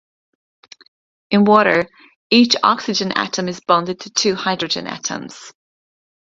In 1.29 1.43
water, 1.45 1.85
each 2.31 2.55
oxygen 2.63 3.11
atom 3.11 3.47
is 3.47 3.59
bonded 3.59 3.99
to 3.99 4.09
two 4.09 4.33
hydrogen 4.33 4.87
atoms. 4.87 5.53